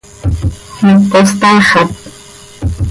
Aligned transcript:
¿Mipos 0.85 1.29
taaxat? 1.41 1.89